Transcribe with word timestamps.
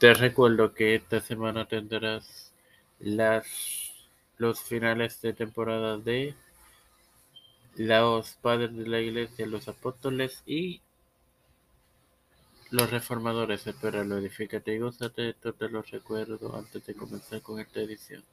Te 0.00 0.14
recuerdo 0.14 0.72
que 0.72 0.94
esta 0.94 1.20
semana 1.20 1.68
tendrás 1.68 2.54
las, 3.00 3.46
los 4.38 4.62
finales 4.62 5.20
de 5.20 5.34
temporada 5.34 5.98
de 5.98 6.34
los 7.76 8.30
padres 8.36 8.74
de 8.74 8.88
la 8.88 9.00
iglesia, 9.00 9.46
los 9.46 9.68
apóstoles 9.68 10.42
y 10.46 10.80
los 12.70 12.90
reformadores. 12.90 13.66
Espera, 13.66 14.02
lo 14.02 14.16
edifícate 14.16 14.74
y 14.74 14.78
gózate. 14.78 15.28
Esto 15.28 15.52
te 15.52 15.68
lo 15.68 15.82
recuerdo 15.82 16.56
antes 16.56 16.86
de 16.86 16.94
comenzar 16.94 17.42
con 17.42 17.60
esta 17.60 17.80
edición 17.80 18.24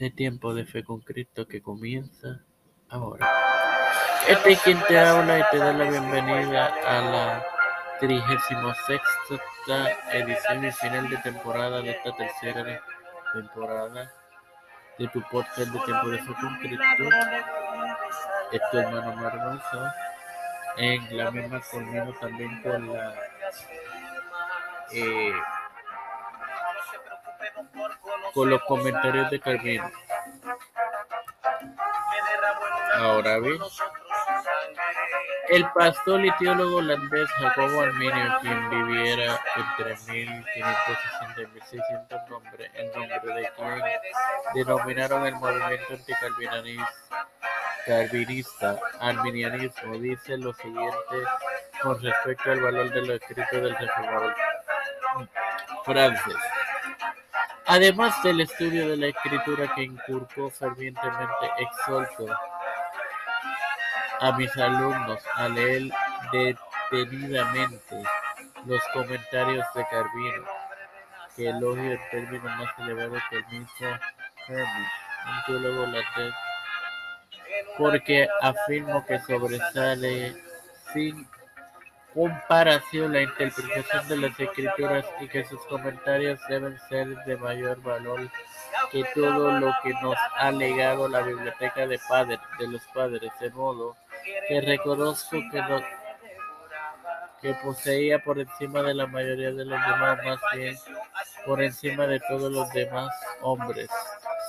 de 0.00 0.10
Tiempo 0.10 0.54
de 0.54 0.64
Fe 0.64 0.82
con 0.82 0.98
Cristo 1.02 1.46
que 1.46 1.62
comienza 1.62 2.40
ahora. 2.88 3.30
Este 4.28 4.54
es 4.54 4.60
quien 4.62 4.82
te 4.88 4.98
habla 4.98 5.38
y 5.38 5.42
te 5.52 5.58
da 5.58 5.72
la 5.72 5.88
bienvenida 5.88 6.66
a 6.84 7.00
la 7.00 7.57
sexta 8.86 9.90
edición 10.12 10.64
y 10.64 10.72
final 10.72 11.08
de 11.08 11.16
temporada 11.18 11.80
de 11.80 11.90
esta 11.90 12.14
tercera 12.14 12.80
temporada 13.32 14.12
de 14.98 15.08
tu 15.08 15.20
podcast 15.22 15.58
de 15.58 15.80
Tiempo 15.80 16.08
de 16.08 16.18
Cristo. 16.60 17.04
Es 18.52 18.60
tu 18.70 18.78
hermano 18.78 19.16
Marmosa 19.16 19.94
en 20.76 21.16
la 21.16 21.30
misma 21.30 21.60
conmigo 21.60 22.14
también 22.20 22.62
con 22.62 22.92
la 22.92 23.14
eh, 24.92 25.32
con 28.32 28.50
los 28.50 28.62
comentarios 28.62 29.30
de 29.30 29.40
Carmino. 29.40 29.90
Ahora 32.94 33.38
bien, 33.38 33.58
el 35.50 35.66
pastor 35.72 36.24
y 36.24 36.30
teólogo 36.38 36.76
holandés 36.76 37.28
Jacobo 37.30 37.80
Arminio, 37.80 38.38
quien 38.40 38.70
viviera 38.70 39.40
entre 39.56 39.96
1560 40.14 41.42
y 41.42 41.46
1600 41.46 42.30
nombre, 42.30 42.70
en 42.74 42.92
nombre 42.92 43.34
de 43.34 43.50
quien 43.56 43.82
denominaron 44.54 45.26
el 45.26 45.34
movimiento 45.36 45.94
anticalvinista 47.86 48.78
arminianismo, 49.00 49.98
dice 49.98 50.36
lo 50.36 50.52
siguiente 50.54 51.16
con 51.82 52.02
respecto 52.02 52.50
al 52.50 52.60
valor 52.60 52.90
de 52.90 53.00
los 53.00 53.20
escritos 53.20 53.62
del 53.62 53.76
reformador 53.76 54.34
francés. 55.84 56.36
Además 57.66 58.22
del 58.22 58.40
estudio 58.40 58.88
de 58.88 58.96
la 58.96 59.06
escritura 59.08 59.74
que 59.74 59.82
inculcó 59.82 60.50
fervientemente, 60.50 61.50
exhorto 61.58 62.26
a 64.20 64.32
mis 64.32 64.56
alumnos 64.56 65.20
a 65.36 65.48
leer 65.48 65.90
detenidamente 66.32 68.02
los 68.66 68.80
comentarios 68.92 69.64
de 69.74 69.86
Carvino, 69.88 70.44
que 71.36 71.48
elogia 71.48 71.92
el 71.92 72.10
término 72.10 72.44
más 72.44 72.78
elevado 72.78 73.16
que 73.30 73.36
el 73.36 73.46
mismo 73.46 73.88
Hermes, 74.48 74.90
un 75.26 75.44
teólogo 75.46 75.86
latino, 75.86 76.34
porque 77.76 78.28
afirmo 78.42 79.06
que 79.06 79.18
sobresale 79.20 80.36
sin 80.92 81.26
comparación 82.12 83.12
la 83.12 83.22
interpretación 83.22 84.08
de 84.08 84.16
las 84.16 84.40
escrituras 84.40 85.04
y 85.20 85.28
que 85.28 85.44
sus 85.44 85.60
comentarios 85.66 86.40
deben 86.48 86.76
ser 86.88 87.06
de 87.24 87.36
mayor 87.36 87.80
valor 87.82 88.28
que 88.90 89.04
todo 89.14 89.52
lo 89.60 89.72
que 89.82 89.92
nos 90.02 90.16
ha 90.36 90.50
legado 90.50 91.08
la 91.08 91.20
biblioteca 91.20 91.86
de, 91.86 92.00
padres, 92.08 92.40
de 92.58 92.68
los 92.68 92.82
padres, 92.94 93.30
de 93.40 93.50
modo 93.50 93.96
que 94.48 94.60
reconozco 94.60 95.36
que, 95.50 95.62
lo, 95.62 95.82
que 97.40 97.54
poseía 97.62 98.18
por 98.18 98.38
encima 98.38 98.82
de 98.82 98.94
la 98.94 99.06
mayoría 99.06 99.52
de 99.52 99.64
los 99.64 99.80
demás, 99.80 100.18
más 100.24 100.38
bien 100.54 100.76
por 101.44 101.62
encima 101.62 102.06
de 102.06 102.20
todos 102.20 102.52
los 102.52 102.70
demás 102.72 103.08
hombres, 103.42 103.88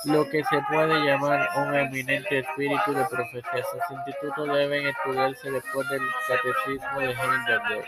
lo 0.04 0.28
que 0.28 0.42
se 0.44 0.60
puede 0.68 1.04
llamar 1.04 1.48
un 1.56 1.74
eminente 1.74 2.40
espíritu 2.40 2.94
de 2.94 3.04
profecía. 3.06 3.64
Sus 3.70 3.96
institutos 3.96 4.48
deben 4.56 4.86
estudiarse 4.86 5.50
después 5.50 5.88
del 5.88 6.02
catecismo 6.28 7.00
de 7.00 7.12
Heidelberg 7.12 7.84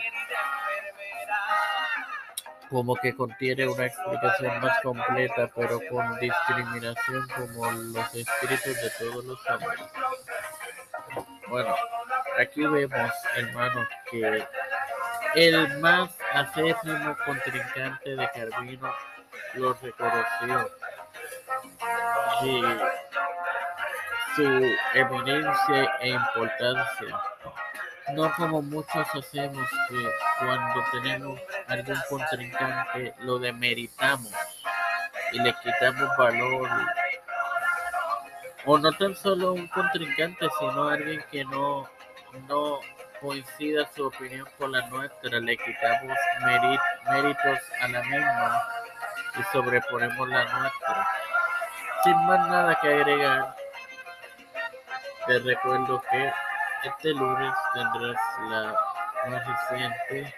como 2.73 2.95
que 2.95 3.15
contiene 3.15 3.67
una 3.67 3.85
explicación 3.85 4.59
más 4.59 4.81
completa, 4.81 5.47
pero 5.55 5.79
con 5.91 6.19
discriminación 6.19 7.27
como 7.35 7.71
los 7.71 8.15
espíritus 8.15 8.75
de 8.81 8.91
todos 8.97 9.25
los 9.25 9.39
hombres. 9.47 9.79
Bueno, 11.47 11.75
aquí 12.39 12.65
vemos, 12.65 13.11
hermanos, 13.35 13.87
que 14.09 14.47
el 15.35 15.79
más 15.79 16.09
acérrimo 16.33 17.15
contrincante 17.25 18.15
de 18.15 18.29
Carvino 18.31 18.93
lo 19.55 19.73
reconoció. 19.73 20.71
Y 22.43 22.61
su 24.35 24.43
eminencia 24.93 25.95
e 25.99 26.09
importancia. 26.09 27.21
No 28.13 28.33
como 28.35 28.61
muchos 28.61 29.07
hacemos 29.13 29.69
que 29.89 30.09
cuando 30.39 30.83
tenemos 30.91 31.39
algún 31.67 32.01
contrincante 32.09 33.13
lo 33.19 33.39
demeritamos 33.39 34.33
y 35.31 35.39
le 35.39 35.53
quitamos 35.63 36.09
valor 36.17 36.69
o 38.65 38.77
no 38.77 38.91
tan 38.93 39.15
solo 39.15 39.53
un 39.53 39.67
contrincante, 39.67 40.47
sino 40.59 40.87
alguien 40.87 41.23
que 41.31 41.43
no, 41.45 41.87
no 42.47 42.79
coincida 43.21 43.89
su 43.95 44.05
opinión 44.07 44.47
con 44.57 44.71
la 44.71 44.87
nuestra, 44.87 45.39
le 45.39 45.57
quitamos 45.57 46.17
méritos 46.41 47.59
a 47.81 47.87
la 47.87 48.03
misma 48.03 48.63
y 49.39 49.43
sobreponemos 49.51 50.27
la 50.29 50.43
nuestra. 50.43 51.07
Sin 52.03 52.15
más 52.25 52.47
nada 52.49 52.77
que 52.81 52.87
agregar, 52.87 53.55
te 55.27 55.39
recuerdo 55.39 56.01
que 56.11 56.31
este 56.83 57.13
lunes 57.13 57.53
tendrás 57.73 58.17
la 58.49 58.75
más 59.29 59.47
reciente 59.47 60.35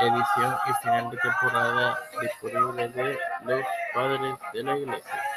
edición 0.00 0.56
y 0.66 0.72
final 0.82 1.10
de 1.10 1.18
temporada 1.18 1.98
disponible 2.20 2.88
de 2.88 3.18
Los 3.44 3.66
Padres 3.92 4.34
de 4.52 4.62
la 4.62 4.76
Iglesia. 4.76 5.33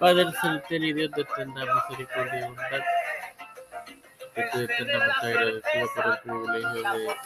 Padre 0.00 0.32
celestial 0.40 0.84
y 0.84 0.92
Dios 0.94 1.10
de 1.10 1.20
eterna 1.20 1.62
misericordia 1.74 2.40
y 2.40 2.44
bondad, 2.44 2.80
estoy 4.34 4.64
eternamente 4.64 5.26
agradecido 5.26 5.88
por 5.94 6.06
el 6.06 6.18
privilegio 6.20 6.82
de, 6.82 7.16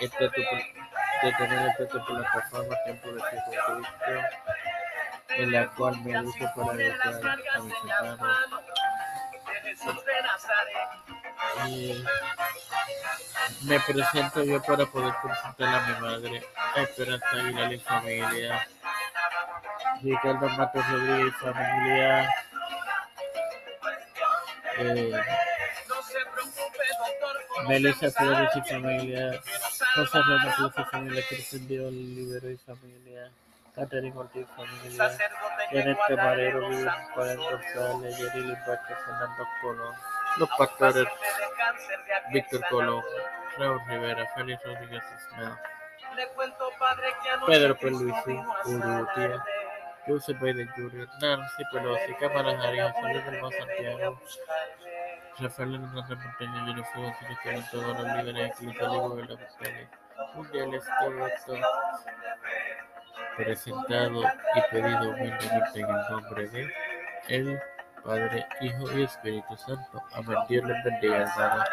este 0.00 0.28
tu, 0.28 0.40
de 0.40 1.32
tener 1.32 1.68
esta 1.68 1.88
tu 1.88 2.06
plataforma 2.06 2.76
Tiempo 2.84 3.08
de 3.08 3.20
Cristo, 3.20 3.82
en 5.30 5.52
la 5.52 5.66
cual 5.70 6.00
me 6.02 6.20
uso 6.22 6.50
para 6.54 6.80
educar 6.80 7.38
a 7.54 7.58
mis 7.58 7.74
hermanos. 7.90 8.62
Y 11.66 12.04
me 13.62 13.80
presento 13.80 14.44
yo 14.44 14.62
para 14.62 14.86
poder 14.86 15.12
presentar 15.20 15.74
a 15.74 15.86
mi 15.88 16.00
madre, 16.06 16.46
Esperanza 16.76 17.30
Aguilar 17.32 17.72
y 17.72 17.78
familia. 17.80 18.68
Ricardo 20.02 20.48
Matos 20.50 20.90
Rodríguez, 20.90 21.34
familia. 21.36 22.34
Eh, 24.78 25.12
Melissa 27.66 28.10
Flores 28.10 28.50
y 28.54 28.68
familia. 28.68 29.40
José 29.96 30.18
Ramos 30.20 30.54
Flores 30.54 30.74
y 30.78 30.84
familia. 30.90 31.22
Cristian 31.28 31.68
Dios 31.68 31.92
Libero 31.92 32.50
y 32.50 32.56
familia. 32.58 33.30
Catherine 33.74 34.16
Ortiz, 34.16 34.46
familia. 34.56 35.10
Janet 35.70 35.98
Camarero, 36.08 36.68
Vivian 36.68 37.08
Juan 37.14 37.36
González, 37.36 38.18
Yerili 38.18 38.54
Vázquez, 38.66 38.98
Fernando 39.04 39.48
Colón. 39.62 39.94
Los 40.38 40.48
pastores 40.56 41.06
Víctor 42.32 42.60
Colón, 42.70 43.02
Raúl 43.58 43.80
Rivera, 43.88 44.26
Félix 44.34 44.62
Rodríguez 44.64 45.02
Ismael. 45.16 45.52
Pedro 47.46 47.76
Peluisi, 47.76 48.40
Urrutia. 48.64 49.44
Joseph 50.08 50.40
Biden 50.40 50.68
Jr., 50.74 51.08
Nancy 51.20 51.62
Pelosi, 51.72 52.14
Cámara 52.18 52.56
José 52.56 53.30
del 53.30 53.42
Más 53.42 53.54
Santiago, 53.54 54.20
Rafael 55.38 55.74
Hernández 55.74 56.18
Montaño, 56.18 56.66
Jennifer 56.66 57.02
González 57.02 57.70
todos 57.70 57.86
los 57.86 58.16
líderes 58.16 58.50
eclesiales 58.50 58.96
y 58.96 58.98
gubernamentales 58.98 59.88
mundiales, 60.34 60.84
todo 61.00 61.26
esto 61.26 61.54
presentado 63.36 64.22
y 64.22 64.60
pedido 64.70 65.10
humildemente 65.10 65.80
en 65.80 65.88
el 65.88 66.10
nombre 66.10 66.48
de 66.48 66.72
el 67.28 67.60
Padre, 68.04 68.46
Hijo 68.60 68.98
y 68.98 69.02
Espíritu 69.04 69.56
Santo. 69.56 70.02
Amén. 70.12 70.38
Dios 70.48 70.64
les 70.64 70.84
bendiga, 70.84 71.16
hermano. 71.18 71.64